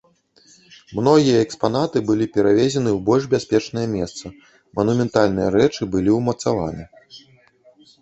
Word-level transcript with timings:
Многія 0.99 1.43
экспанаты 1.47 1.97
былі 2.09 2.25
перавезены 2.39 2.89
ў 2.97 2.99
больш 3.11 3.29
бяспечнае 3.35 3.87
месца, 3.95 4.25
манументальныя 4.81 5.49
рэчы 5.61 5.81
былі 5.97 6.11
ўмацаваны. 6.21 6.83